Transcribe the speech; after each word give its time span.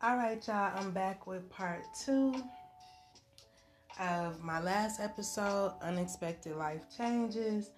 All 0.00 0.16
right, 0.16 0.40
y'all, 0.46 0.70
I'm 0.76 0.92
back 0.92 1.26
with 1.26 1.50
part 1.50 1.82
two 2.04 2.32
of 3.98 4.40
my 4.40 4.60
last 4.60 5.00
episode, 5.00 5.72
Unexpected 5.82 6.54
Life 6.54 6.82
Changes. 6.96 7.70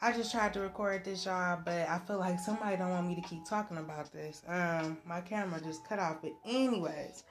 I 0.00 0.12
just 0.12 0.30
tried 0.30 0.52
to 0.54 0.60
record 0.60 1.04
this, 1.04 1.24
y'all, 1.24 1.60
but 1.64 1.88
I 1.88 1.98
feel 2.06 2.20
like 2.20 2.38
somebody 2.38 2.76
don't 2.76 2.90
want 2.90 3.08
me 3.08 3.16
to 3.16 3.22
keep 3.22 3.44
talking 3.44 3.78
about 3.78 4.12
this. 4.12 4.42
Um, 4.46 4.96
my 5.04 5.20
camera 5.22 5.60
just 5.60 5.84
cut 5.88 5.98
off. 5.98 6.18
But 6.22 6.30
anyways, 6.46 7.24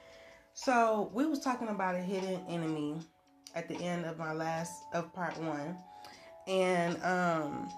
so 0.52 1.10
we 1.14 1.24
was 1.24 1.40
talking 1.40 1.68
about 1.68 1.94
a 1.94 2.02
hidden 2.02 2.42
enemy 2.46 3.00
at 3.54 3.68
the 3.68 3.76
end 3.76 4.04
of 4.04 4.18
my 4.18 4.34
last 4.34 4.82
of 4.92 5.14
part 5.14 5.40
one. 5.40 5.78
And 6.46 7.02
um 7.02 7.70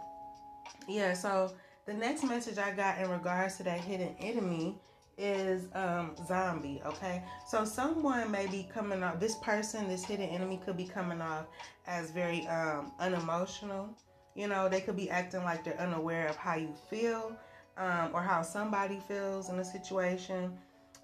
yeah, 0.88 1.12
so 1.12 1.52
the 1.86 1.94
next 1.94 2.24
message 2.24 2.58
I 2.58 2.72
got 2.72 2.98
in 2.98 3.08
regards 3.10 3.58
to 3.58 3.62
that 3.62 3.80
hidden 3.80 4.16
enemy 4.18 4.80
is 5.18 5.68
um 5.74 6.14
zombie 6.26 6.80
okay? 6.84 7.22
So 7.46 7.64
someone 7.64 8.30
may 8.30 8.46
be 8.46 8.68
coming 8.72 9.02
off 9.02 9.20
this 9.20 9.36
person 9.36 9.88
this 9.88 10.04
hidden 10.04 10.28
enemy 10.28 10.60
could 10.64 10.76
be 10.76 10.84
coming 10.84 11.20
off 11.20 11.46
as 11.86 12.10
very 12.10 12.46
um 12.46 12.92
unemotional. 12.98 13.88
You 14.34 14.48
know 14.48 14.68
they 14.68 14.80
could 14.80 14.96
be 14.96 15.10
acting 15.10 15.44
like 15.44 15.64
they're 15.64 15.80
unaware 15.80 16.28
of 16.28 16.36
how 16.36 16.56
you 16.56 16.74
feel 16.88 17.36
um, 17.76 18.10
or 18.14 18.22
how 18.22 18.42
somebody 18.42 19.00
feels 19.06 19.48
in 19.48 19.58
a 19.58 19.64
situation. 19.64 20.56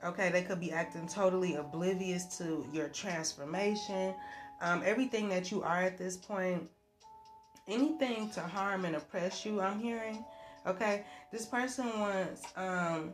Okay 0.04 0.30
they 0.30 0.42
could 0.42 0.60
be 0.60 0.72
acting 0.72 1.06
totally 1.06 1.56
oblivious 1.56 2.38
to 2.38 2.66
your 2.72 2.88
transformation. 2.88 4.14
Um, 4.60 4.82
everything 4.84 5.28
that 5.28 5.52
you 5.52 5.62
are 5.62 5.82
at 5.82 5.98
this 5.98 6.16
point 6.16 6.68
anything 7.68 8.30
to 8.30 8.40
harm 8.40 8.86
and 8.86 8.96
oppress 8.96 9.44
you 9.44 9.60
i'm 9.60 9.78
hearing 9.78 10.24
okay? 10.68 11.04
This 11.32 11.46
person 11.46 11.86
wants 11.98 12.42
um 12.56 13.12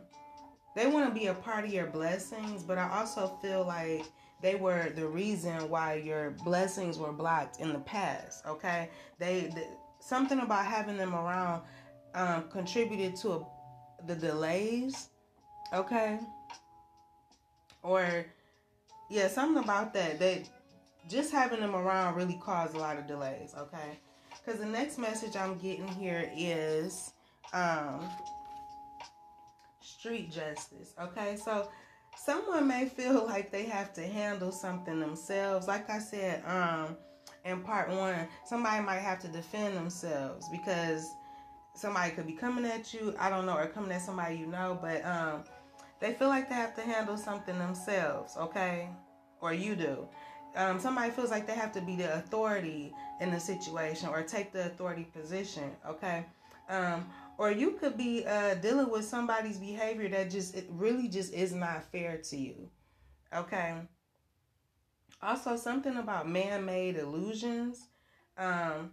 they 0.75 0.87
want 0.87 1.07
to 1.07 1.17
be 1.17 1.27
a 1.27 1.33
part 1.33 1.63
of 1.65 1.73
your 1.73 1.87
blessings, 1.87 2.61
but 2.61 2.77
I 2.77 2.99
also 2.99 3.37
feel 3.41 3.65
like 3.65 4.05
they 4.41 4.55
were 4.55 4.91
the 4.95 5.07
reason 5.07 5.69
why 5.69 5.95
your 5.95 6.31
blessings 6.43 6.99
were 6.99 7.13
blocked 7.13 7.61
in 7.61 7.71
the 7.71 7.79
past. 7.79 8.45
Okay, 8.45 8.89
they 9.17 9.51
the, 9.55 9.65
something 9.99 10.39
about 10.39 10.65
having 10.65 10.97
them 10.97 11.15
around 11.15 11.63
um, 12.13 12.43
contributed 12.49 13.15
to 13.17 13.31
a, 13.31 13.47
the 14.05 14.15
delays. 14.15 15.09
Okay, 15.73 16.19
or 17.81 18.25
yeah, 19.09 19.29
something 19.29 19.63
about 19.63 19.93
that. 19.93 20.19
They 20.19 20.43
just 21.09 21.31
having 21.31 21.61
them 21.61 21.75
around 21.75 22.15
really 22.15 22.37
caused 22.43 22.75
a 22.75 22.79
lot 22.79 22.97
of 22.97 23.07
delays. 23.07 23.55
Okay, 23.57 23.97
because 24.43 24.59
the 24.59 24.65
next 24.65 24.97
message 24.97 25.37
I'm 25.37 25.57
getting 25.57 25.87
here 25.87 26.29
is. 26.35 27.13
Um, 27.53 28.09
street 30.05 30.31
justice. 30.31 30.93
Okay, 31.01 31.35
so 31.35 31.67
someone 32.15 32.67
may 32.67 32.87
feel 32.87 33.25
like 33.27 33.51
they 33.51 33.63
have 33.63 33.91
to 33.93 34.01
handle 34.01 34.51
something 34.51 34.99
themselves. 34.99 35.67
Like 35.67 35.89
I 35.89 35.97
said, 35.97 36.43
um, 36.45 36.95
in 37.43 37.61
part 37.61 37.89
one, 37.89 38.27
somebody 38.45 38.83
might 38.83 38.99
have 38.99 39.19
to 39.21 39.27
defend 39.27 39.75
themselves 39.75 40.47
because 40.51 41.09
somebody 41.73 42.11
could 42.11 42.27
be 42.27 42.33
coming 42.33 42.65
at 42.65 42.93
you, 42.93 43.15
I 43.19 43.31
don't 43.31 43.47
know, 43.47 43.57
or 43.57 43.65
coming 43.65 43.91
at 43.91 44.01
somebody 44.03 44.35
you 44.35 44.45
know, 44.45 44.77
but 44.79 45.03
um, 45.05 45.43
they 45.99 46.13
feel 46.13 46.27
like 46.27 46.49
they 46.49 46.55
have 46.55 46.75
to 46.75 46.81
handle 46.81 47.17
something 47.17 47.57
themselves, 47.57 48.37
okay? 48.37 48.89
Or 49.41 49.53
you 49.53 49.75
do. 49.75 50.07
Um, 50.55 50.79
somebody 50.79 51.09
feels 51.09 51.31
like 51.31 51.47
they 51.47 51.55
have 51.55 51.71
to 51.73 51.81
be 51.81 51.95
the 51.95 52.13
authority 52.13 52.93
in 53.21 53.31
the 53.31 53.39
situation 53.39 54.07
or 54.09 54.21
take 54.21 54.53
the 54.53 54.67
authority 54.67 55.07
position, 55.13 55.71
okay? 55.87 56.25
Um, 56.69 57.05
or 57.37 57.51
you 57.51 57.71
could 57.71 57.97
be 57.97 58.25
uh, 58.25 58.55
dealing 58.55 58.89
with 58.89 59.05
somebody's 59.05 59.57
behavior 59.57 60.09
that 60.09 60.29
just 60.29 60.55
it 60.55 60.67
really 60.69 61.07
just 61.07 61.33
is 61.33 61.53
not 61.53 61.83
fair 61.91 62.17
to 62.17 62.37
you. 62.37 62.69
Okay? 63.35 63.75
Also 65.21 65.55
something 65.57 65.97
about 65.97 66.29
man-made 66.29 66.97
illusions. 66.97 67.87
Um, 68.37 68.91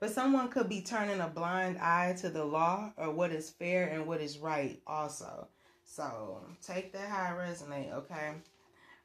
but 0.00 0.10
someone 0.10 0.48
could 0.48 0.68
be 0.68 0.82
turning 0.82 1.20
a 1.20 1.28
blind 1.28 1.78
eye 1.78 2.14
to 2.20 2.28
the 2.28 2.44
law 2.44 2.92
or 2.96 3.10
what 3.10 3.32
is 3.32 3.50
fair 3.50 3.88
and 3.88 4.06
what 4.06 4.20
is 4.20 4.38
right 4.38 4.80
also. 4.86 5.48
So 5.84 6.40
take 6.66 6.92
that 6.92 7.08
how 7.08 7.34
it 7.34 7.38
resonate 7.38 7.92
okay? 7.92 8.32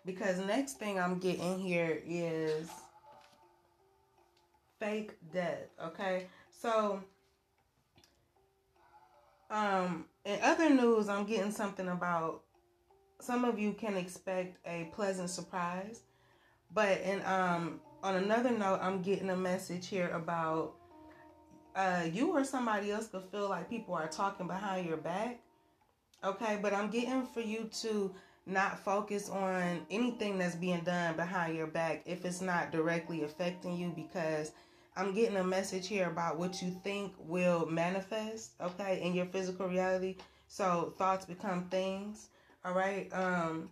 Because 0.05 0.39
next 0.39 0.79
thing 0.79 0.99
i'm 0.99 1.19
getting 1.19 1.59
here 1.59 2.01
is 2.05 2.69
fake 4.79 5.17
death 5.31 5.69
okay? 5.81 6.27
So 6.49 7.03
um, 9.49 10.05
in 10.25 10.39
other 10.41 10.69
news, 10.69 11.09
I'm 11.09 11.25
getting 11.25 11.51
something 11.51 11.87
about 11.87 12.43
some 13.19 13.45
of 13.45 13.59
you 13.59 13.73
can 13.73 13.97
expect 13.97 14.57
a 14.65 14.89
pleasant 14.93 15.29
surprise. 15.29 16.01
But 16.71 17.01
in 17.01 17.21
um 17.25 17.81
on 18.03 18.15
another 18.15 18.51
note, 18.51 18.79
I'm 18.81 19.01
getting 19.01 19.29
a 19.29 19.35
message 19.35 19.87
here 19.87 20.09
about 20.09 20.75
uh 21.75 22.05
you 22.11 22.31
or 22.31 22.43
somebody 22.43 22.91
else 22.91 23.07
could 23.07 23.23
feel 23.31 23.49
like 23.49 23.69
people 23.69 23.93
are 23.95 24.07
talking 24.07 24.47
behind 24.47 24.87
your 24.87 24.97
back. 24.97 25.39
Okay, 26.23 26.59
but 26.61 26.73
I'm 26.73 26.89
getting 26.89 27.25
for 27.25 27.41
you 27.41 27.69
to 27.81 28.13
not 28.45 28.79
focus 28.79 29.29
on 29.29 29.85
anything 29.91 30.37
that's 30.37 30.55
being 30.55 30.81
done 30.81 31.15
behind 31.15 31.55
your 31.55 31.67
back 31.67 32.03
if 32.05 32.25
it's 32.25 32.41
not 32.41 32.71
directly 32.71 33.23
affecting 33.23 33.77
you 33.77 33.93
because 33.95 34.51
I'm 34.99 35.13
getting 35.13 35.37
a 35.37 35.43
message 35.43 35.87
here 35.87 36.07
about 36.07 36.37
what 36.37 36.61
you 36.61 36.71
think 36.83 37.13
will 37.19 37.65
manifest, 37.67 38.51
okay, 38.59 38.99
in 39.01 39.13
your 39.13 39.27
physical 39.27 39.69
reality. 39.69 40.17
So 40.49 40.93
thoughts 40.97 41.25
become 41.25 41.69
things, 41.69 42.27
all 42.65 42.73
right? 42.73 43.07
Um 43.13 43.69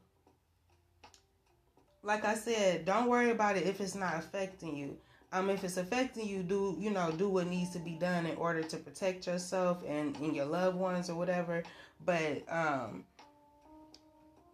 like 2.01 2.23
I 2.23 2.35
said, 2.35 2.85
don't 2.85 3.09
worry 3.09 3.31
about 3.31 3.57
it 3.57 3.67
if 3.67 3.81
it's 3.81 3.93
not 3.93 4.15
affecting 4.15 4.77
you. 4.77 4.95
Um 5.33 5.49
if 5.49 5.65
it's 5.65 5.75
affecting 5.75 6.29
you, 6.29 6.43
do 6.43 6.77
you 6.79 6.91
know, 6.91 7.11
do 7.11 7.27
what 7.27 7.47
needs 7.47 7.71
to 7.71 7.79
be 7.79 7.95
done 7.95 8.25
in 8.25 8.37
order 8.37 8.63
to 8.63 8.77
protect 8.77 9.27
yourself 9.27 9.83
and, 9.85 10.15
and 10.17 10.33
your 10.33 10.45
loved 10.45 10.77
ones 10.77 11.09
or 11.09 11.15
whatever. 11.15 11.61
But 12.05 12.43
um 12.49 13.03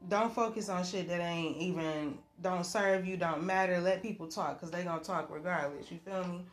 don't 0.10 0.34
focus 0.34 0.70
on 0.70 0.84
shit 0.84 1.08
that 1.08 1.22
ain't 1.22 1.56
even 1.58 2.18
don't 2.42 2.66
serve 2.66 3.06
you, 3.06 3.16
don't 3.16 3.44
matter. 3.44 3.80
Let 3.80 4.02
people 4.02 4.28
talk 4.28 4.60
because 4.60 4.72
they 4.72 4.84
gonna 4.84 5.04
talk 5.04 5.30
regardless. 5.30 5.92
You 5.92 6.00
feel 6.00 6.26
me? 6.26 6.44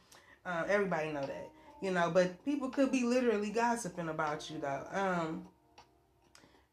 Um, 0.47 0.65
everybody 0.69 1.12
know 1.12 1.21
that, 1.21 1.51
you 1.81 1.91
know. 1.91 2.11
But 2.11 2.45
people 2.45 2.69
could 2.71 2.91
be 2.91 3.05
literally 3.05 3.51
gossiping 3.51 4.09
about 4.09 4.51
you 4.51 4.59
though. 4.59 4.84
Um, 4.93 5.47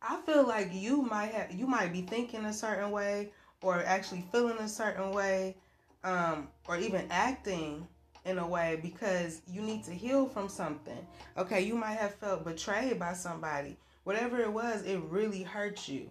I 0.02 0.18
feel 0.26 0.48
like 0.48 0.70
you 0.74 1.02
might 1.02 1.32
have 1.32 1.52
you 1.52 1.68
might 1.68 1.92
be 1.92 2.02
thinking 2.02 2.46
a 2.46 2.54
certain 2.54 2.92
way 2.92 3.32
or 3.62 3.84
actually 3.84 4.24
feeling 4.32 4.58
a 4.60 4.68
certain 4.70 5.12
way, 5.12 5.56
um, 6.04 6.48
or 6.68 6.78
even 6.78 7.08
acting 7.10 7.88
in 8.26 8.38
a 8.38 8.48
way 8.48 8.80
because 8.82 9.42
you 9.52 9.62
need 9.62 9.84
to 9.86 9.92
heal 9.92 10.28
from 10.28 10.50
something. 10.50 11.06
Okay, 11.38 11.62
you 11.62 11.76
might 11.76 11.98
have 11.98 12.14
felt 12.16 12.44
betrayed 12.44 13.00
by 13.00 13.14
somebody. 13.14 13.78
Whatever 14.04 14.40
it 14.40 14.52
was, 14.52 14.84
it 14.84 15.00
really 15.10 15.44
hurt 15.44 15.88
you. 15.88 16.10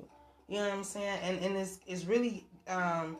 You 0.49 0.59
know 0.59 0.69
what 0.69 0.75
I'm 0.75 0.85
saying? 0.85 1.19
And 1.23 1.39
and 1.41 1.57
it's 1.57 1.79
it's 1.87 2.05
really 2.05 2.47
um 2.69 3.19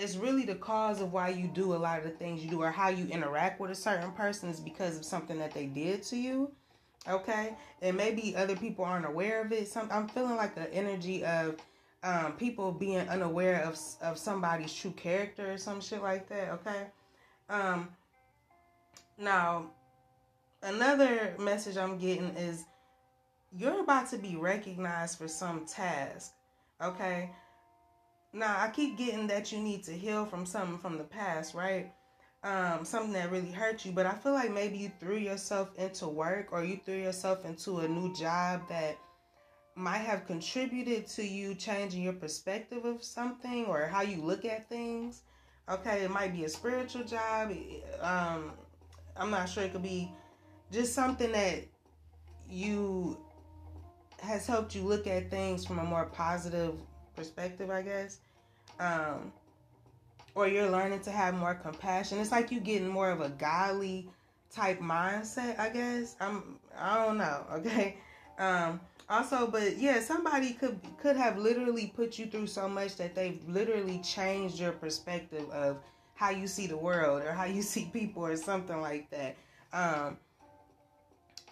it's 0.00 0.16
really 0.16 0.44
the 0.44 0.54
cause 0.54 1.00
of 1.02 1.12
why 1.12 1.28
you 1.28 1.46
do 1.46 1.74
a 1.74 1.76
lot 1.76 1.98
of 1.98 2.04
the 2.04 2.10
things 2.10 2.42
you 2.42 2.50
do 2.50 2.62
or 2.62 2.70
how 2.70 2.88
you 2.88 3.06
interact 3.08 3.60
with 3.60 3.70
a 3.70 3.74
certain 3.74 4.10
person 4.12 4.48
is 4.48 4.58
because 4.58 4.96
of 4.96 5.04
something 5.04 5.38
that 5.38 5.52
they 5.52 5.66
did 5.66 6.02
to 6.04 6.16
you. 6.16 6.50
Okay? 7.06 7.54
And 7.82 7.96
maybe 7.96 8.34
other 8.34 8.56
people 8.56 8.84
aren't 8.84 9.06
aware 9.06 9.42
of 9.42 9.52
it. 9.52 9.68
Some 9.68 9.88
I'm 9.92 10.08
feeling 10.08 10.36
like 10.36 10.56
an 10.56 10.68
energy 10.72 11.24
of 11.24 11.56
um, 12.02 12.32
people 12.32 12.72
being 12.72 13.06
unaware 13.08 13.62
of 13.62 13.78
of 14.02 14.18
somebody's 14.18 14.72
true 14.72 14.92
character 14.92 15.52
or 15.52 15.58
some 15.58 15.80
shit 15.82 16.02
like 16.02 16.28
that, 16.30 16.48
okay? 16.52 16.86
Um 17.50 17.88
now 19.18 19.66
another 20.62 21.34
message 21.38 21.76
I'm 21.76 21.98
getting 21.98 22.30
is 22.36 22.64
you're 23.56 23.80
about 23.80 24.08
to 24.10 24.18
be 24.18 24.36
recognized 24.36 25.18
for 25.18 25.28
some 25.28 25.66
task. 25.66 26.32
Okay? 26.82 27.30
Now, 28.32 28.56
I 28.58 28.68
keep 28.68 28.96
getting 28.96 29.26
that 29.26 29.50
you 29.50 29.58
need 29.58 29.82
to 29.84 29.92
heal 29.92 30.24
from 30.24 30.46
something 30.46 30.78
from 30.78 30.98
the 30.98 31.04
past, 31.04 31.54
right? 31.54 31.92
Um, 32.42 32.84
something 32.84 33.12
that 33.12 33.30
really 33.30 33.50
hurt 33.50 33.84
you, 33.84 33.92
but 33.92 34.06
I 34.06 34.12
feel 34.12 34.32
like 34.32 34.52
maybe 34.52 34.78
you 34.78 34.90
threw 35.00 35.16
yourself 35.16 35.70
into 35.76 36.08
work 36.08 36.52
or 36.52 36.64
you 36.64 36.80
threw 36.84 36.94
yourself 36.94 37.44
into 37.44 37.80
a 37.80 37.88
new 37.88 38.14
job 38.14 38.62
that 38.68 38.96
might 39.74 39.98
have 39.98 40.26
contributed 40.26 41.06
to 41.08 41.26
you 41.26 41.54
changing 41.54 42.02
your 42.02 42.12
perspective 42.12 42.84
of 42.84 43.02
something 43.02 43.66
or 43.66 43.86
how 43.86 44.02
you 44.02 44.22
look 44.22 44.44
at 44.44 44.68
things. 44.68 45.22
Okay, 45.68 46.02
it 46.02 46.10
might 46.10 46.32
be 46.32 46.44
a 46.44 46.48
spiritual 46.48 47.04
job. 47.04 47.52
Um, 48.00 48.52
I'm 49.16 49.30
not 49.30 49.48
sure. 49.48 49.64
It 49.64 49.72
could 49.72 49.82
be 49.82 50.12
just 50.72 50.94
something 50.94 51.32
that 51.32 51.64
you 52.48 53.18
has 54.20 54.46
helped 54.46 54.74
you 54.74 54.82
look 54.82 55.06
at 55.06 55.30
things 55.30 55.64
from 55.64 55.78
a 55.78 55.84
more 55.84 56.06
positive 56.06 56.74
perspective, 57.20 57.70
I 57.70 57.82
guess. 57.82 58.18
Um, 58.78 59.32
or 60.34 60.48
you're 60.48 60.70
learning 60.70 61.00
to 61.00 61.10
have 61.10 61.34
more 61.34 61.54
compassion. 61.54 62.18
It's 62.18 62.32
like 62.32 62.50
you 62.50 62.60
getting 62.60 62.88
more 62.88 63.10
of 63.10 63.20
a 63.20 63.28
godly 63.28 64.08
type 64.50 64.80
mindset, 64.80 65.58
I 65.58 65.68
guess. 65.68 66.16
I'm 66.20 66.58
I 66.78 67.04
don't 67.04 67.18
know, 67.18 67.44
okay? 67.58 67.96
Um, 68.38 68.80
Also, 69.10 69.48
but 69.48 69.76
yeah, 69.76 70.00
somebody 70.00 70.52
could 70.60 70.78
could 71.02 71.16
have 71.16 71.36
literally 71.36 71.92
put 71.94 72.18
you 72.18 72.26
through 72.26 72.46
so 72.46 72.68
much 72.68 72.96
that 72.96 73.14
they've 73.14 73.42
literally 73.48 73.98
changed 74.16 74.58
your 74.58 74.72
perspective 74.72 75.46
of 75.50 75.72
how 76.14 76.30
you 76.30 76.46
see 76.46 76.66
the 76.68 76.76
world 76.88 77.18
or 77.22 77.32
how 77.32 77.44
you 77.56 77.62
see 77.74 77.84
people 77.92 78.24
or 78.24 78.36
something 78.36 78.80
like 78.80 79.10
that. 79.10 79.32
Um, 79.72 80.16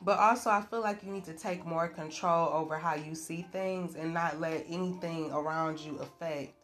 but 0.03 0.19
also, 0.19 0.51
I 0.51 0.63
feel 0.63 0.81
like 0.81 1.03
you 1.03 1.11
need 1.11 1.25
to 1.25 1.33
take 1.33 1.67
more 1.67 1.89
control 1.89 2.51
over 2.51 2.77
how 2.79 2.95
you 2.95 3.15
see 3.15 3.47
things 3.53 3.97
and 3.97 4.15
not 4.15 4.41
let 4.41 4.65
anything 4.69 5.33
around 5.33 5.81
you 5.81 5.99
affect 5.99 6.55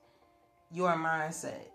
your 0.70 0.92
mindset. 0.92 1.66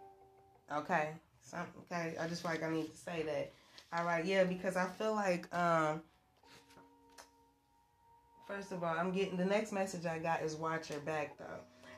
Okay? 0.73 1.09
Some, 1.41 1.65
okay, 1.91 2.15
I 2.19 2.27
just 2.27 2.43
feel 2.43 2.51
like 2.51 2.63
I 2.63 2.69
need 2.69 2.91
to 2.91 2.97
say 2.97 3.23
that. 3.23 3.51
All 3.91 4.05
right, 4.05 4.23
yeah, 4.23 4.43
because 4.43 4.77
I 4.77 4.85
feel 4.85 5.15
like, 5.15 5.53
um, 5.53 6.01
first 8.47 8.71
of 8.71 8.83
all, 8.83 8.95
I'm 8.97 9.11
getting 9.11 9.35
the 9.35 9.45
next 9.45 9.71
message 9.71 10.05
I 10.05 10.19
got 10.19 10.41
is 10.43 10.55
watch 10.55 10.89
your 10.89 10.99
back 10.99 11.37
though. 11.37 11.45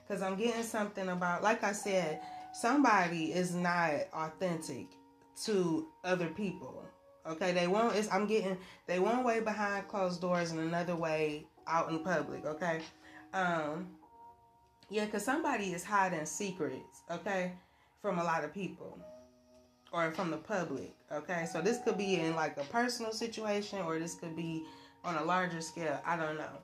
Because 0.08 0.24
I'm 0.24 0.38
getting 0.38 0.63
something 0.63 1.10
about, 1.10 1.44
like 1.44 1.63
I 1.63 1.74
said, 1.74 2.22
somebody 2.54 3.34
is 3.34 3.54
not 3.54 3.92
authentic 4.13 4.88
to 5.46 5.88
other 6.04 6.28
people. 6.28 6.86
Okay, 7.28 7.52
they 7.52 7.68
won't. 7.68 7.96
It's, 7.96 8.12
I'm 8.12 8.26
getting 8.26 8.58
they 8.88 9.00
one 9.00 9.24
way 9.24 9.40
behind 9.40 9.88
closed 9.88 10.22
doors 10.22 10.52
and 10.52 10.60
another 10.60 10.96
way 10.96 11.46
out 11.68 11.90
in 11.90 12.00
public. 12.00 12.46
Okay, 12.46 12.82
um, 13.34 13.88
yeah, 14.90 15.06
because 15.06 15.24
somebody 15.24 15.74
is 15.74 15.84
hiding 15.84 16.26
secrets. 16.26 17.02
Okay, 17.12 17.54
from 18.02 18.20
a 18.20 18.24
lot 18.24 18.44
of 18.44 18.54
people 18.54 18.98
or 19.92 20.12
from 20.12 20.32
the 20.32 20.38
public. 20.38 20.94
Okay, 21.12 21.46
so 21.52 21.62
this 21.62 21.80
could 21.84 21.98
be 21.98 22.16
in 22.16 22.36
like 22.36 22.58
a 22.58 22.64
personal 22.66 23.12
situation 23.12 23.80
or 23.80 24.00
this 24.00 24.16
could 24.16 24.36
be 24.36 24.64
on 25.04 25.16
a 25.18 25.24
larger 25.24 25.62
scale. 25.62 26.00
I 26.06 26.16
don't 26.16 26.38
know. 26.38 26.60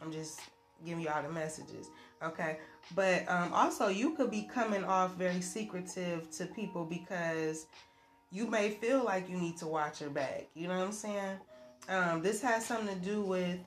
I'm 0.00 0.12
just 0.12 0.40
giving 0.84 1.02
you 1.02 1.10
all 1.10 1.22
the 1.22 1.28
messages. 1.28 1.88
Okay, 2.22 2.58
but 2.94 3.28
um, 3.28 3.52
also 3.52 3.88
you 3.88 4.14
could 4.14 4.30
be 4.30 4.42
coming 4.42 4.84
off 4.84 5.14
very 5.16 5.40
secretive 5.40 6.30
to 6.32 6.46
people 6.46 6.84
because 6.84 7.66
you 8.30 8.46
may 8.46 8.70
feel 8.70 9.04
like 9.04 9.28
you 9.28 9.36
need 9.36 9.56
to 9.58 9.66
watch 9.66 10.00
your 10.00 10.10
back. 10.10 10.48
You 10.54 10.68
know 10.68 10.78
what 10.78 10.86
I'm 10.86 10.92
saying? 10.92 11.38
Um, 11.88 12.22
this 12.22 12.40
has 12.42 12.64
something 12.64 12.94
to 12.94 13.04
do 13.04 13.22
with 13.22 13.58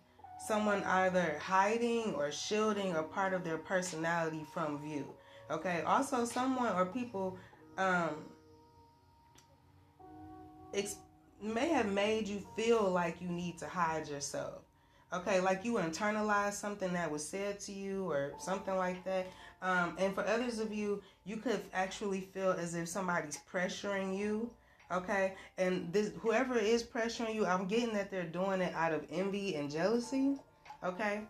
someone 0.45 0.83
either 0.83 1.39
hiding 1.41 2.13
or 2.15 2.31
shielding 2.31 2.95
a 2.95 3.03
part 3.03 3.33
of 3.33 3.43
their 3.43 3.57
personality 3.57 4.45
from 4.53 4.81
view. 4.81 5.05
Okay. 5.51 5.81
Also, 5.81 6.25
someone 6.25 6.73
or 6.75 6.85
people 6.85 7.37
um, 7.77 8.25
ex- 10.73 10.97
may 11.41 11.69
have 11.69 11.91
made 11.91 12.27
you 12.27 12.41
feel 12.55 12.89
like 12.89 13.21
you 13.21 13.27
need 13.27 13.57
to 13.57 13.67
hide 13.67 14.07
yourself. 14.07 14.61
Okay, 15.11 15.39
like 15.39 15.63
you 15.63 15.73
internalized 15.73 16.53
something 16.53 16.91
that 16.93 17.11
was 17.11 17.27
said 17.27 17.59
to 17.61 17.71
you 17.71 18.09
or 18.09 18.33
something 18.39 18.75
like 18.75 19.03
that. 19.03 19.27
Um, 19.63 19.95
and 19.97 20.13
for 20.13 20.27
others 20.27 20.59
of 20.59 20.73
you, 20.73 21.01
you 21.23 21.37
could 21.37 21.61
actually 21.73 22.19
feel 22.19 22.51
as 22.51 22.75
if 22.75 22.89
somebody's 22.89 23.39
pressuring 23.51 24.15
you. 24.15 24.51
Okay, 24.91 25.33
and 25.57 25.91
this 25.91 26.11
whoever 26.19 26.59
is 26.59 26.83
pressuring 26.83 27.33
you, 27.33 27.45
I'm 27.45 27.65
getting 27.65 27.93
that 27.95 28.11
they're 28.11 28.25
doing 28.25 28.61
it 28.61 28.75
out 28.75 28.93
of 28.93 29.05
envy 29.09 29.55
and 29.55 29.71
jealousy. 29.71 30.37
Okay. 30.83 31.21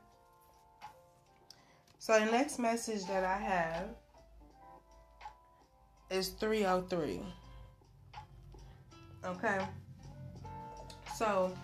So 2.00 2.20
the 2.20 2.26
next 2.26 2.58
message 2.60 3.06
that 3.06 3.24
I 3.24 3.38
have 3.38 3.90
is 6.10 6.30
303. 6.30 7.22
Okay. 9.26 9.66
So 11.16 11.56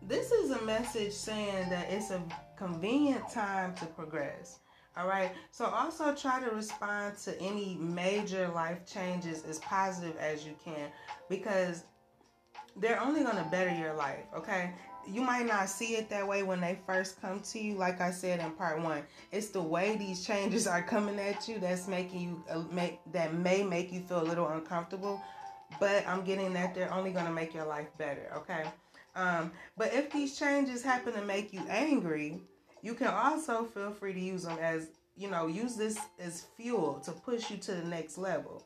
this 0.00 0.30
is 0.30 0.52
a 0.52 0.62
message 0.62 1.12
saying 1.12 1.68
that 1.70 1.90
it's 1.90 2.10
a 2.10 2.22
convenient 2.56 3.28
time 3.30 3.74
to 3.74 3.86
progress. 3.86 4.60
All 4.98 5.06
right. 5.06 5.30
So 5.52 5.66
also 5.66 6.12
try 6.12 6.40
to 6.40 6.50
respond 6.50 7.16
to 7.18 7.40
any 7.40 7.76
major 7.76 8.48
life 8.48 8.84
changes 8.84 9.44
as 9.44 9.60
positive 9.60 10.16
as 10.16 10.44
you 10.44 10.56
can 10.64 10.90
because 11.28 11.84
they're 12.76 13.00
only 13.00 13.22
going 13.22 13.36
to 13.36 13.48
better 13.50 13.72
your 13.74 13.94
life. 13.94 14.24
Okay. 14.36 14.72
You 15.06 15.22
might 15.22 15.46
not 15.46 15.68
see 15.68 15.94
it 15.94 16.10
that 16.10 16.26
way 16.26 16.42
when 16.42 16.60
they 16.60 16.80
first 16.84 17.20
come 17.20 17.40
to 17.40 17.60
you. 17.60 17.76
Like 17.76 18.00
I 18.00 18.10
said 18.10 18.40
in 18.40 18.50
part 18.52 18.82
one, 18.82 19.04
it's 19.30 19.48
the 19.48 19.62
way 19.62 19.96
these 19.96 20.26
changes 20.26 20.66
are 20.66 20.82
coming 20.82 21.18
at 21.20 21.46
you 21.46 21.60
that's 21.60 21.86
making 21.86 22.20
you 22.20 22.44
uh, 22.50 22.64
make 22.72 22.98
that 23.12 23.34
may 23.34 23.62
make 23.62 23.92
you 23.92 24.00
feel 24.00 24.20
a 24.20 24.24
little 24.24 24.48
uncomfortable. 24.48 25.22
But 25.78 26.06
I'm 26.08 26.24
getting 26.24 26.52
that 26.54 26.74
they're 26.74 26.92
only 26.92 27.12
going 27.12 27.26
to 27.26 27.32
make 27.32 27.54
your 27.54 27.66
life 27.66 27.88
better. 27.98 28.32
Okay. 28.36 28.64
Um, 29.14 29.52
but 29.76 29.94
if 29.94 30.10
these 30.10 30.38
changes 30.38 30.82
happen 30.82 31.12
to 31.14 31.24
make 31.24 31.52
you 31.52 31.62
angry, 31.68 32.40
you 32.82 32.94
can 32.94 33.08
also 33.08 33.64
feel 33.64 33.92
free 33.92 34.12
to 34.12 34.20
use 34.20 34.44
them 34.44 34.58
as, 34.58 34.88
you 35.16 35.28
know, 35.28 35.46
use 35.46 35.76
this 35.76 35.98
as 36.18 36.46
fuel 36.56 37.00
to 37.04 37.12
push 37.12 37.50
you 37.50 37.56
to 37.58 37.72
the 37.72 37.84
next 37.84 38.18
level. 38.18 38.64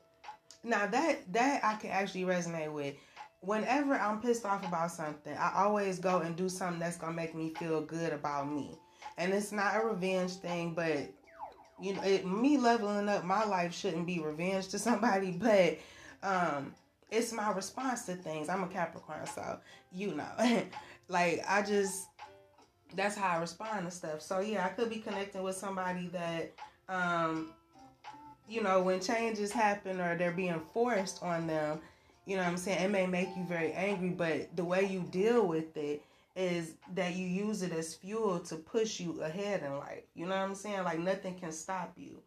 Now 0.63 0.87
that 0.87 1.31
that 1.33 1.63
I 1.63 1.75
can 1.75 1.91
actually 1.91 2.23
resonate 2.23 2.71
with. 2.71 2.95
Whenever 3.41 3.95
I'm 3.95 4.21
pissed 4.21 4.45
off 4.45 4.65
about 4.65 4.91
something, 4.91 5.35
I 5.35 5.51
always 5.65 5.99
go 5.99 6.19
and 6.19 6.33
do 6.33 6.47
something 6.47 6.79
that's 6.79 6.95
gonna 6.95 7.11
make 7.11 7.35
me 7.35 7.53
feel 7.55 7.81
good 7.81 8.13
about 8.13 8.49
me. 8.49 8.77
And 9.17 9.33
it's 9.33 9.51
not 9.51 9.75
a 9.75 9.85
revenge 9.85 10.35
thing, 10.35 10.73
but 10.73 11.11
you 11.81 11.93
know, 11.93 12.03
it, 12.03 12.25
me 12.25 12.57
leveling 12.57 13.09
up 13.09 13.25
my 13.25 13.43
life 13.43 13.73
shouldn't 13.73 14.07
be 14.07 14.19
revenge 14.19 14.69
to 14.69 14.79
somebody, 14.79 15.31
but 15.31 15.77
um, 16.23 16.73
it's 17.11 17.33
my 17.33 17.51
response 17.51 18.03
to 18.05 18.15
things. 18.15 18.47
I'm 18.47 18.63
a 18.63 18.67
Capricorn, 18.67 19.27
so 19.27 19.59
you 19.91 20.15
know, 20.15 20.63
like 21.09 21.43
I 21.47 21.61
just 21.61 22.07
that's 22.95 23.15
how 23.15 23.37
I 23.37 23.41
respond 23.41 23.85
to 23.85 23.91
stuff. 23.91 24.21
So 24.21 24.39
yeah, 24.39 24.65
I 24.65 24.69
could 24.69 24.89
be 24.89 24.97
connecting 24.97 25.43
with 25.43 25.55
somebody 25.55 26.07
that 26.07 26.51
um 26.89 27.49
you 28.47 28.61
know, 28.61 28.81
when 28.81 28.99
changes 28.99 29.51
happen 29.51 30.01
or 30.01 30.17
they're 30.17 30.31
being 30.31 30.59
forced 30.73 31.23
on 31.23 31.47
them, 31.47 31.79
you 32.25 32.35
know 32.35 32.43
what 32.43 32.49
I'm 32.49 32.57
saying? 32.57 32.83
It 32.83 32.91
may 32.91 33.07
make 33.07 33.29
you 33.37 33.45
very 33.45 33.71
angry, 33.71 34.09
but 34.09 34.55
the 34.55 34.65
way 34.65 34.85
you 34.85 35.07
deal 35.11 35.47
with 35.47 35.75
it 35.77 36.03
is 36.35 36.73
that 36.93 37.15
you 37.15 37.25
use 37.25 37.61
it 37.61 37.71
as 37.71 37.93
fuel 37.93 38.39
to 38.39 38.55
push 38.55 38.99
you 38.99 39.21
ahead 39.21 39.63
in 39.63 39.77
life. 39.77 40.03
You 40.13 40.25
know 40.25 40.35
what 40.35 40.41
I'm 40.41 40.55
saying? 40.55 40.83
Like 40.83 40.99
nothing 40.99 41.35
can 41.35 41.51
stop 41.51 41.93
you. 41.97 42.19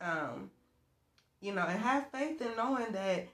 Um 0.00 0.50
you 1.40 1.54
know, 1.54 1.64
and 1.66 1.80
have 1.80 2.10
faith 2.10 2.40
in 2.40 2.56
knowing 2.56 2.92
that 2.92 3.28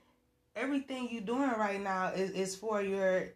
everything 0.56 1.08
you're 1.10 1.22
doing 1.22 1.50
right 1.50 1.80
now 1.82 2.08
is, 2.08 2.30
is 2.32 2.56
for 2.56 2.82
your 2.82 3.28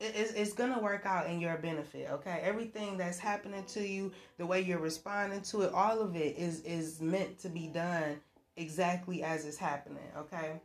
it's, 0.00 0.32
it's 0.32 0.52
gonna 0.52 0.78
work 0.80 1.06
out 1.06 1.28
in 1.28 1.40
your 1.40 1.56
benefit 1.58 2.08
okay? 2.10 2.40
Everything 2.42 2.96
that's 2.96 3.18
happening 3.18 3.64
to 3.64 3.86
you 3.86 4.12
the 4.38 4.46
way 4.46 4.60
you're 4.60 4.78
responding 4.78 5.40
to 5.42 5.62
it 5.62 5.72
all 5.72 6.00
of 6.00 6.16
it 6.16 6.36
is 6.36 6.60
is 6.62 7.00
meant 7.00 7.38
to 7.38 7.48
be 7.48 7.66
done 7.68 8.20
exactly 8.56 9.22
as 9.22 9.44
it's 9.44 9.56
happening 9.56 10.08
okay? 10.16 10.60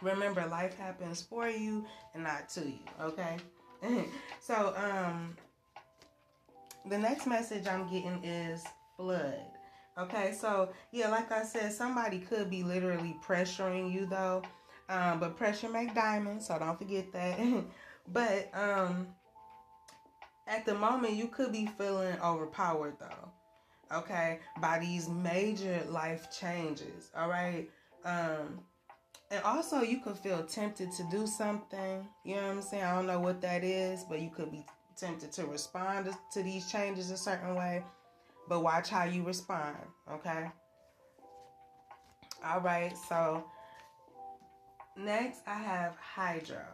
Remember 0.00 0.44
life 0.46 0.76
happens 0.76 1.22
for 1.22 1.48
you 1.48 1.84
and 2.14 2.24
not 2.24 2.48
to 2.50 2.60
you 2.60 2.78
okay? 3.00 3.36
So 4.40 4.74
um 4.76 5.36
the 6.88 6.98
next 6.98 7.26
message 7.26 7.66
i'm 7.66 7.88
getting 7.88 8.22
is 8.24 8.64
flood 8.96 9.40
okay? 9.98 10.32
So 10.32 10.70
yeah 10.90 11.08
like 11.08 11.30
i 11.32 11.42
said 11.42 11.72
somebody 11.72 12.18
could 12.18 12.50
be 12.50 12.62
literally 12.62 13.16
pressuring 13.24 13.92
you 13.92 14.06
though. 14.06 14.42
Um 14.88 15.20
but 15.20 15.36
pressure 15.36 15.68
make 15.68 15.94
diamonds 15.94 16.46
so 16.48 16.58
don't 16.58 16.78
forget 16.78 17.12
that 17.12 17.38
But 18.08 18.50
um 18.54 19.08
at 20.46 20.66
the 20.66 20.74
moment 20.74 21.14
you 21.14 21.28
could 21.28 21.52
be 21.52 21.66
feeling 21.66 22.16
overpowered 22.22 22.96
though. 22.98 23.30
Okay? 23.96 24.40
By 24.60 24.78
these 24.78 25.08
major 25.08 25.82
life 25.88 26.28
changes. 26.36 27.10
All 27.16 27.28
right? 27.28 27.68
Um 28.04 28.60
and 29.30 29.42
also 29.44 29.80
you 29.80 30.00
could 30.00 30.18
feel 30.18 30.42
tempted 30.44 30.92
to 30.92 31.04
do 31.10 31.26
something. 31.26 32.06
You 32.24 32.36
know 32.36 32.42
what 32.42 32.50
I'm 32.50 32.62
saying? 32.62 32.84
I 32.84 32.94
don't 32.94 33.06
know 33.06 33.20
what 33.20 33.40
that 33.40 33.64
is, 33.64 34.04
but 34.04 34.20
you 34.20 34.30
could 34.30 34.52
be 34.52 34.64
tempted 34.96 35.32
to 35.32 35.46
respond 35.46 36.10
to 36.32 36.42
these 36.42 36.70
changes 36.70 37.10
a 37.10 37.16
certain 37.16 37.54
way. 37.54 37.82
But 38.48 38.62
watch 38.62 38.90
how 38.90 39.04
you 39.04 39.22
respond, 39.22 39.76
okay? 40.10 40.50
All 42.44 42.60
right, 42.60 42.92
so 43.08 43.44
next 44.96 45.40
I 45.46 45.54
have 45.54 45.96
Hydro. 45.96 46.64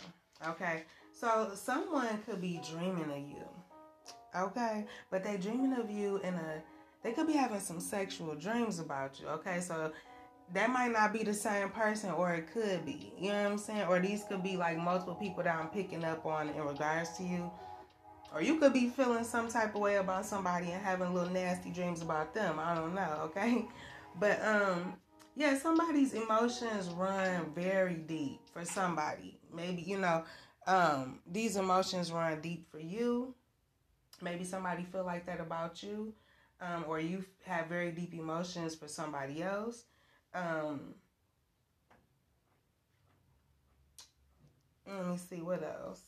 Okay, 0.47 0.85
so 1.19 1.51
someone 1.55 2.19
could 2.27 2.41
be 2.41 2.61
dreaming 2.71 3.11
of 3.11 3.29
you. 3.29 3.45
Okay? 4.37 4.87
But 5.11 5.25
they 5.25 5.37
dreaming 5.37 5.73
of 5.75 5.91
you 5.91 6.19
in 6.19 6.35
a 6.35 6.63
they 7.03 7.13
could 7.13 7.27
be 7.27 7.33
having 7.33 7.61
some 7.61 7.81
sexual 7.81 8.35
dreams 8.35 8.79
about 8.79 9.21
you. 9.21 9.29
Okay? 9.29 9.61
So 9.61 9.93
that 10.53 10.71
might 10.71 10.93
not 10.93 11.13
be 11.13 11.23
the 11.23 11.35
same 11.35 11.71
person 11.71 12.11
or 12.11 12.33
it 12.33 12.53
could 12.53 12.85
be. 12.85 13.13
You 13.19 13.33
know 13.33 13.43
what 13.43 13.53
I'm 13.53 13.59
saying? 13.59 13.87
Or 13.89 14.01
these 14.01 14.25
could 14.25 14.43
be 14.43 14.57
like 14.57 14.79
multiple 14.79 15.15
people 15.15 15.43
that 15.45 15.55
I'm 15.55 15.69
picking 15.69 16.05
up 16.05 16.25
on 16.27 16.49
in 16.51 16.63
regards 16.63 17.17
to 17.19 17.23
you. 17.23 17.51
Or 18.33 18.43
you 18.43 18.59
could 18.59 18.73
be 18.73 18.89
feeling 18.89 19.25
some 19.25 19.49
type 19.49 19.75
of 19.75 19.81
way 19.81 19.97
about 19.97 20.27
somebody 20.27 20.71
and 20.71 20.83
having 20.83 21.15
little 21.15 21.33
nasty 21.33 21.71
dreams 21.71 22.03
about 22.03 22.35
them. 22.35 22.59
I 22.59 22.75
don't 22.75 22.95
know, 22.95 23.21
okay? 23.25 23.65
But 24.21 24.45
um 24.45 24.95
yeah, 25.37 25.57
somebody's 25.57 26.15
emotions 26.15 26.89
run 26.89 27.53
very 27.55 27.95
deep 27.95 28.41
for 28.53 28.65
somebody. 28.65 29.39
Maybe, 29.55 29.83
you 29.83 29.97
know, 29.97 30.25
um, 30.69 31.21
these 31.27 31.57
emotions 31.57 32.13
run 32.13 32.41
deep 32.43 32.71
for 32.71 32.81
you. 32.81 33.35
maybe 34.21 34.45
somebody 34.45 34.85
feel 34.85 35.05
like 35.05 35.27
that 35.27 35.41
about 35.41 35.83
you 35.83 36.15
um, 36.61 36.85
or 36.89 37.01
you 37.01 37.25
have 37.45 37.69
very 37.69 37.93
deep 37.93 38.15
emotions 38.15 38.75
for 38.75 38.89
somebody 38.89 39.43
else. 39.43 39.85
Um, 40.35 40.95
let 44.87 45.07
me 45.07 45.17
see 45.17 45.41
what 45.41 45.63
else? 45.63 46.03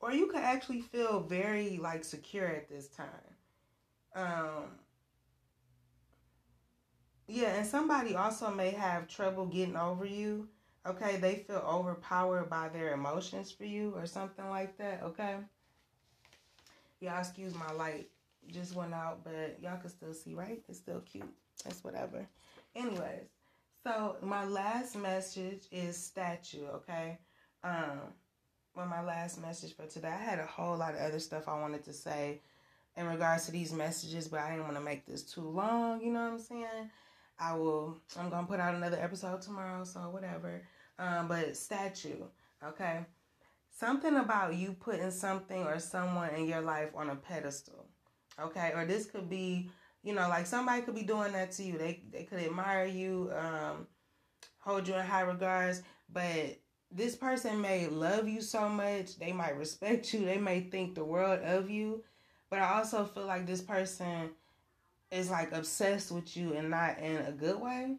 Or 0.00 0.12
you 0.12 0.26
could 0.28 0.40
actually 0.40 0.80
feel 0.82 1.20
very 1.20 1.78
like 1.78 2.04
secure 2.04 2.46
at 2.48 2.68
this 2.68 2.88
time. 2.88 3.06
Um, 4.14 4.78
yeah 7.28 7.54
and 7.56 7.66
somebody 7.66 8.16
also 8.16 8.50
may 8.50 8.70
have 8.70 9.08
trouble 9.08 9.46
getting 9.46 9.76
over 9.76 10.04
you 10.04 10.48
okay 10.86 11.16
they 11.16 11.36
feel 11.36 11.64
overpowered 11.66 12.48
by 12.48 12.68
their 12.68 12.92
emotions 12.92 13.50
for 13.50 13.64
you 13.64 13.92
or 13.96 14.06
something 14.06 14.48
like 14.48 14.76
that 14.78 15.02
okay? 15.02 15.36
Y'all 17.00 17.18
excuse 17.18 17.54
my 17.54 17.72
light 17.72 18.08
just 18.48 18.74
went 18.74 18.94
out 18.94 19.22
but 19.24 19.58
y'all 19.62 19.78
can 19.78 19.90
still 19.90 20.14
see 20.14 20.34
right? 20.34 20.62
It's 20.68 20.78
still 20.78 21.00
cute. 21.00 21.32
It's 21.66 21.84
whatever. 21.84 22.26
Anyways 22.74 23.28
so 23.84 24.16
my 24.22 24.44
last 24.44 24.96
message 24.96 25.62
is 25.72 25.96
statue 25.96 26.66
okay? 26.66 27.18
Um 27.64 28.00
well 28.74 28.86
my 28.86 29.02
last 29.02 29.40
message 29.40 29.74
for 29.74 29.86
today 29.86 30.08
i 30.08 30.22
had 30.22 30.38
a 30.38 30.46
whole 30.46 30.76
lot 30.76 30.94
of 30.94 31.00
other 31.00 31.18
stuff 31.18 31.48
i 31.48 31.60
wanted 31.60 31.84
to 31.84 31.92
say 31.92 32.40
in 32.96 33.06
regards 33.06 33.46
to 33.46 33.52
these 33.52 33.72
messages 33.72 34.28
but 34.28 34.40
i 34.40 34.50
didn't 34.50 34.64
want 34.64 34.76
to 34.76 34.82
make 34.82 35.06
this 35.06 35.22
too 35.22 35.48
long 35.48 36.00
you 36.00 36.12
know 36.12 36.22
what 36.22 36.32
i'm 36.32 36.38
saying 36.38 36.90
I 37.40 37.54
will. 37.54 37.96
I'm 38.18 38.28
gonna 38.28 38.46
put 38.46 38.60
out 38.60 38.74
another 38.74 38.98
episode 39.00 39.40
tomorrow, 39.40 39.82
so 39.84 40.00
whatever. 40.10 40.62
Um, 40.98 41.26
but 41.26 41.56
statue, 41.56 42.24
okay. 42.62 43.06
Something 43.70 44.16
about 44.16 44.54
you 44.54 44.76
putting 44.78 45.10
something 45.10 45.62
or 45.64 45.78
someone 45.78 46.30
in 46.34 46.46
your 46.46 46.60
life 46.60 46.90
on 46.94 47.08
a 47.08 47.16
pedestal, 47.16 47.86
okay. 48.38 48.72
Or 48.74 48.84
this 48.84 49.06
could 49.06 49.30
be, 49.30 49.70
you 50.02 50.12
know, 50.14 50.28
like 50.28 50.46
somebody 50.46 50.82
could 50.82 50.94
be 50.94 51.02
doing 51.02 51.32
that 51.32 51.52
to 51.52 51.62
you. 51.62 51.78
They 51.78 52.02
they 52.12 52.24
could 52.24 52.40
admire 52.40 52.84
you, 52.84 53.32
um, 53.34 53.86
hold 54.58 54.86
you 54.86 54.94
in 54.94 55.00
high 55.00 55.22
regards, 55.22 55.82
but 56.12 56.58
this 56.92 57.16
person 57.16 57.60
may 57.60 57.86
love 57.86 58.28
you 58.28 58.42
so 58.42 58.68
much. 58.68 59.18
They 59.18 59.32
might 59.32 59.56
respect 59.58 60.12
you. 60.12 60.26
They 60.26 60.38
may 60.38 60.60
think 60.60 60.94
the 60.94 61.04
world 61.04 61.40
of 61.42 61.70
you. 61.70 62.04
But 62.50 62.58
I 62.58 62.78
also 62.78 63.04
feel 63.04 63.26
like 63.26 63.46
this 63.46 63.62
person 63.62 64.30
is 65.10 65.30
like 65.30 65.52
obsessed 65.52 66.12
with 66.12 66.36
you 66.36 66.54
and 66.54 66.70
not 66.70 66.98
in 66.98 67.16
a 67.18 67.32
good 67.32 67.60
way. 67.60 67.96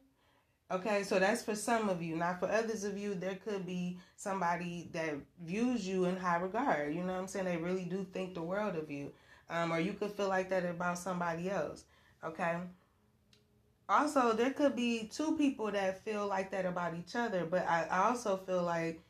Okay, 0.71 1.03
so 1.03 1.19
that's 1.19 1.43
for 1.43 1.55
some 1.55 1.89
of 1.89 2.01
you. 2.01 2.15
Not 2.15 2.39
for 2.39 2.49
others 2.49 2.85
of 2.85 2.97
you, 2.97 3.13
there 3.13 3.35
could 3.35 3.65
be 3.65 3.99
somebody 4.15 4.89
that 4.93 5.15
views 5.43 5.85
you 5.85 6.05
in 6.05 6.15
high 6.15 6.37
regard. 6.37 6.95
You 6.95 7.03
know 7.03 7.13
what 7.13 7.19
I'm 7.19 7.27
saying? 7.27 7.45
They 7.45 7.57
really 7.57 7.83
do 7.83 8.05
think 8.13 8.33
the 8.33 8.41
world 8.41 8.77
of 8.77 8.89
you. 8.89 9.11
Um, 9.49 9.73
or 9.73 9.79
you 9.81 9.91
could 9.91 10.11
feel 10.11 10.29
like 10.29 10.49
that 10.49 10.65
about 10.65 10.97
somebody 10.97 11.49
else. 11.49 11.83
Okay. 12.23 12.55
Also, 13.89 14.31
there 14.31 14.51
could 14.51 14.73
be 14.73 15.09
two 15.11 15.35
people 15.35 15.69
that 15.71 16.05
feel 16.05 16.25
like 16.25 16.51
that 16.51 16.65
about 16.65 16.95
each 16.95 17.17
other, 17.17 17.45
but 17.45 17.67
I, 17.67 17.85
I 17.91 18.07
also 18.07 18.37
feel 18.37 18.63
like 18.63 19.01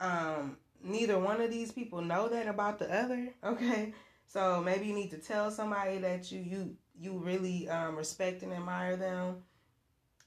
um, 0.00 0.56
neither 0.82 1.18
one 1.18 1.42
of 1.42 1.50
these 1.50 1.70
people 1.72 2.00
know 2.00 2.28
that 2.28 2.48
about 2.48 2.78
the 2.78 2.92
other. 2.92 3.34
Okay. 3.44 3.92
So 4.26 4.62
maybe 4.64 4.86
you 4.86 4.94
need 4.94 5.10
to 5.10 5.18
tell 5.18 5.50
somebody 5.50 5.98
that 5.98 6.32
you 6.32 6.40
you 6.40 6.76
you 7.02 7.18
really 7.18 7.68
um, 7.68 7.96
respect 7.96 8.42
and 8.42 8.52
admire 8.52 8.96
them. 8.96 9.42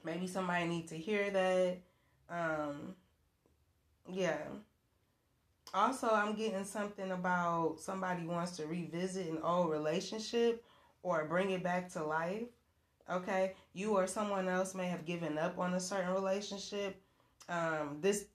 Maybe 0.04 0.26
somebody 0.26 0.66
need 0.66 0.88
to 0.88 0.96
hear 0.96 1.30
that. 1.30 1.78
Um, 2.28 2.94
yeah. 4.12 4.38
Also, 5.72 6.08
I'm 6.08 6.34
getting 6.34 6.64
something 6.64 7.10
about 7.10 7.76
somebody 7.80 8.26
wants 8.26 8.52
to 8.58 8.66
revisit 8.66 9.28
an 9.28 9.38
old 9.42 9.70
relationship 9.70 10.62
or 11.02 11.24
bring 11.24 11.50
it 11.50 11.62
back 11.62 11.90
to 11.92 12.04
life. 12.04 12.44
Okay, 13.10 13.54
you 13.72 13.96
or 13.96 14.06
someone 14.06 14.48
else 14.48 14.74
may 14.74 14.86
have 14.88 15.04
given 15.04 15.38
up 15.38 15.58
on 15.58 15.74
a 15.74 15.80
certain 15.80 16.12
relationship. 16.12 17.00
Um, 17.48 17.98
this 18.00 18.26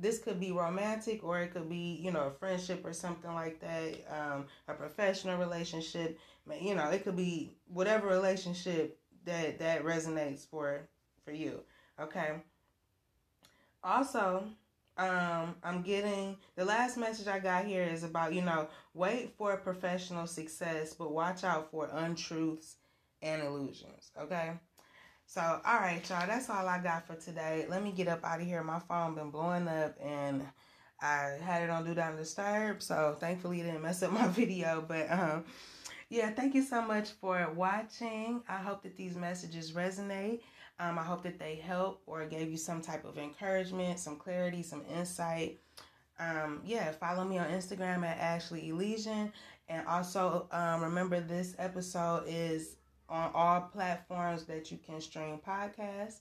this 0.00 0.18
could 0.18 0.40
be 0.40 0.50
romantic 0.50 1.22
or 1.22 1.40
it 1.40 1.52
could 1.52 1.68
be 1.68 2.00
you 2.02 2.10
know 2.10 2.26
a 2.28 2.30
friendship 2.30 2.84
or 2.84 2.92
something 2.92 3.32
like 3.34 3.60
that 3.60 3.94
um, 4.10 4.46
a 4.66 4.74
professional 4.74 5.38
relationship. 5.38 6.18
You 6.60 6.74
know 6.74 6.88
it 6.90 7.04
could 7.04 7.16
be 7.16 7.52
whatever 7.68 8.08
relationship 8.08 8.98
that 9.24 9.58
that 9.58 9.84
resonates 9.84 10.46
for 10.46 10.88
for 11.24 11.32
you 11.32 11.60
okay? 12.00 12.42
Also 13.84 14.44
um 15.00 15.54
i'm 15.62 15.82
getting 15.82 16.36
the 16.56 16.64
last 16.64 16.98
message 16.98 17.26
i 17.26 17.38
got 17.38 17.64
here 17.64 17.84
is 17.84 18.02
about 18.02 18.34
you 18.34 18.42
know 18.42 18.68
wait 18.92 19.32
for 19.36 19.56
professional 19.56 20.26
success 20.26 20.94
but 20.94 21.12
watch 21.12 21.42
out 21.42 21.70
for 21.70 21.88
untruths 21.92 22.76
and 23.22 23.42
illusions 23.42 24.10
okay 24.20 24.52
so, 25.30 25.60
all 25.64 25.78
right, 25.78 26.02
y'all, 26.10 26.26
that's 26.26 26.50
all 26.50 26.66
I 26.66 26.80
got 26.80 27.06
for 27.06 27.14
today. 27.14 27.64
Let 27.68 27.84
me 27.84 27.92
get 27.92 28.08
up 28.08 28.24
out 28.24 28.40
of 28.40 28.46
here. 28.48 28.64
My 28.64 28.80
phone 28.80 29.14
been 29.14 29.30
blowing 29.30 29.68
up 29.68 29.94
and 30.04 30.44
I 31.00 31.38
had 31.40 31.62
it 31.62 31.70
on 31.70 31.84
Do 31.84 31.94
Not 31.94 32.16
Disturb, 32.16 32.82
so 32.82 33.16
thankfully 33.20 33.60
it 33.60 33.62
didn't 33.62 33.82
mess 33.82 34.02
up 34.02 34.10
my 34.10 34.26
video. 34.40 34.84
But 34.88 35.08
um, 35.08 35.44
yeah, 36.08 36.30
thank 36.30 36.56
you 36.56 36.64
so 36.64 36.82
much 36.82 37.10
for 37.10 37.48
watching. 37.54 38.42
I 38.48 38.56
hope 38.56 38.82
that 38.82 38.96
these 38.96 39.14
messages 39.14 39.70
resonate. 39.70 40.40
Um, 40.80 40.98
I 40.98 41.04
hope 41.04 41.22
that 41.22 41.38
they 41.38 41.54
help 41.54 42.02
or 42.06 42.26
gave 42.26 42.50
you 42.50 42.56
some 42.56 42.82
type 42.82 43.04
of 43.04 43.16
encouragement, 43.16 44.00
some 44.00 44.16
clarity, 44.16 44.64
some 44.64 44.82
insight. 44.92 45.60
Um, 46.18 46.60
yeah, 46.64 46.90
follow 46.90 47.22
me 47.22 47.38
on 47.38 47.46
Instagram 47.46 48.04
at 48.04 48.18
Ashley 48.18 48.70
Elysian. 48.70 49.32
And 49.68 49.86
also 49.86 50.48
um, 50.50 50.82
remember 50.82 51.20
this 51.20 51.54
episode 51.56 52.24
is 52.26 52.78
on 53.10 53.30
all 53.34 53.62
platforms 53.62 54.44
that 54.44 54.70
you 54.70 54.78
can 54.78 55.00
stream 55.00 55.40
podcasts. 55.46 56.18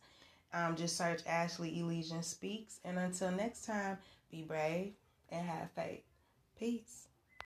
Um, 0.53 0.75
just 0.75 0.97
search 0.97 1.21
Ashley 1.27 1.79
Elysian 1.79 2.23
Speaks. 2.23 2.79
And 2.83 2.97
until 2.97 3.31
next 3.31 3.65
time, 3.65 3.97
be 4.31 4.41
brave 4.41 4.93
and 5.29 5.45
have 5.47 5.69
faith. 5.71 6.03
Peace. 6.57 7.08